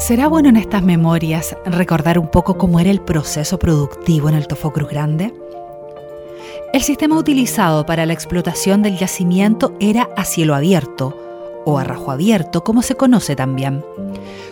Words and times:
¿Será 0.00 0.28
bueno 0.28 0.48
en 0.48 0.56
estas 0.56 0.82
memorias 0.82 1.54
recordar 1.66 2.18
un 2.18 2.28
poco 2.28 2.56
cómo 2.56 2.80
era 2.80 2.90
el 2.90 3.02
proceso 3.02 3.58
productivo 3.58 4.30
en 4.30 4.34
el 4.34 4.46
Tofo 4.46 4.72
Cruz 4.72 4.88
Grande? 4.88 5.34
El 6.72 6.82
sistema 6.82 7.18
utilizado 7.18 7.84
para 7.84 8.06
la 8.06 8.14
explotación 8.14 8.80
del 8.80 8.96
yacimiento 8.96 9.74
era 9.78 10.08
a 10.16 10.24
cielo 10.24 10.54
abierto, 10.54 11.14
o 11.66 11.78
a 11.78 11.84
rajo 11.84 12.10
abierto, 12.12 12.64
como 12.64 12.80
se 12.80 12.94
conoce 12.94 13.36
también. 13.36 13.84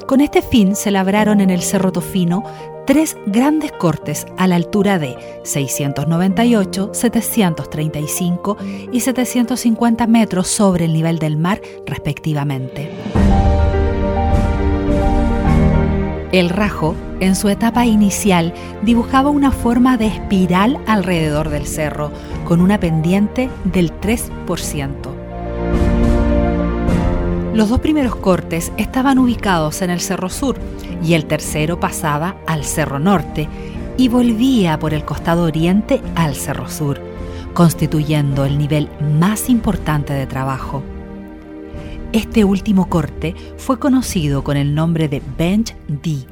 Con 0.06 0.20
este 0.20 0.42
fin 0.42 0.76
se 0.76 0.90
labraron 0.90 1.40
en 1.40 1.48
el 1.48 1.62
Cerro 1.62 1.92
Tofino 1.92 2.44
tres 2.86 3.16
grandes 3.26 3.72
cortes 3.72 4.26
a 4.36 4.46
la 4.48 4.56
altura 4.56 4.98
de 4.98 5.16
698, 5.44 6.90
735 6.92 8.56
y 8.92 9.00
750 9.00 10.06
metros 10.08 10.46
sobre 10.48 10.84
el 10.84 10.92
nivel 10.92 11.18
del 11.18 11.38
mar 11.38 11.62
respectivamente. 11.86 12.90
El 16.30 16.50
rajo, 16.50 16.94
en 17.20 17.34
su 17.34 17.48
etapa 17.48 17.86
inicial, 17.86 18.52
dibujaba 18.82 19.30
una 19.30 19.50
forma 19.50 19.96
de 19.96 20.08
espiral 20.08 20.78
alrededor 20.86 21.48
del 21.48 21.66
cerro, 21.66 22.12
con 22.44 22.60
una 22.60 22.78
pendiente 22.78 23.48
del 23.64 23.98
3%. 23.98 24.92
Los 27.54 27.70
dos 27.70 27.80
primeros 27.80 28.14
cortes 28.14 28.72
estaban 28.76 29.18
ubicados 29.18 29.80
en 29.80 29.88
el 29.88 30.00
Cerro 30.00 30.28
Sur 30.28 30.58
y 31.02 31.14
el 31.14 31.24
tercero 31.24 31.80
pasaba 31.80 32.36
al 32.46 32.64
Cerro 32.64 32.98
Norte 32.98 33.48
y 33.96 34.08
volvía 34.08 34.78
por 34.78 34.92
el 34.92 35.06
costado 35.06 35.44
oriente 35.44 36.02
al 36.14 36.34
Cerro 36.36 36.68
Sur, 36.68 37.00
constituyendo 37.54 38.44
el 38.44 38.58
nivel 38.58 38.90
más 39.18 39.48
importante 39.48 40.12
de 40.12 40.26
trabajo. 40.26 40.82
Este 42.12 42.42
último 42.42 42.88
corte 42.88 43.34
fue 43.58 43.78
conocido 43.78 44.42
con 44.42 44.56
el 44.56 44.74
nombre 44.74 45.08
de 45.08 45.20
Bench 45.36 45.76
D. 45.88 46.24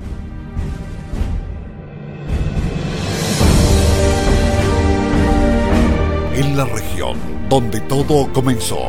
En 6.34 6.56
la 6.56 6.64
región 6.64 7.18
donde 7.50 7.82
todo 7.82 8.32
comenzó, 8.32 8.88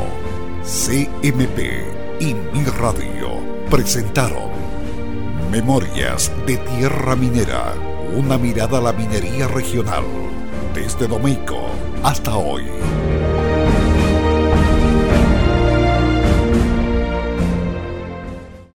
CMP 0.64 2.22
y 2.22 2.34
Mi 2.54 2.64
Radio 2.80 3.42
presentaron 3.70 4.50
Memorias 5.52 6.32
de 6.46 6.56
Tierra 6.56 7.18
Minera, 7.18 7.74
una 8.16 8.38
mirada 8.38 8.78
a 8.78 8.82
la 8.82 8.94
minería 8.94 9.50
regional, 9.50 10.06
desde 10.74 11.06
Domeico 11.06 11.68
hasta 12.02 12.38
hoy. 12.38 12.64